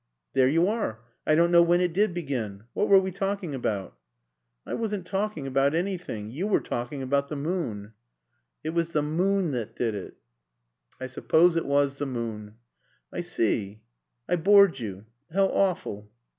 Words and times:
"There 0.33 0.47
you 0.49 0.67
are. 0.67 0.99
I 1.27 1.35
don't 1.35 1.51
know 1.51 1.61
when 1.61 1.79
it 1.79 1.93
did 1.93 2.11
begin. 2.11 2.63
What 2.73 2.89
were 2.89 2.97
we 2.97 3.11
talking 3.11 3.53
about?" 3.53 3.95
"I 4.65 4.73
wasn't 4.73 5.05
talking 5.05 5.45
about 5.45 5.75
anything. 5.75 6.31
You 6.31 6.47
were 6.47 6.59
talking 6.59 7.03
about 7.03 7.27
the 7.27 7.35
moon." 7.35 7.93
"It 8.63 8.71
was 8.71 8.93
the 8.93 9.03
moon 9.03 9.51
that 9.51 9.75
did 9.75 9.93
it." 9.93 10.15
"I 10.99 11.05
suppose 11.05 11.55
it 11.55 11.67
was 11.67 11.97
the 11.97 12.07
moon." 12.07 12.55
"I 13.13 13.21
see. 13.21 13.83
I 14.27 14.37
bored 14.37 14.79
you. 14.79 15.05
How 15.31 15.45
awful." 15.49 16.09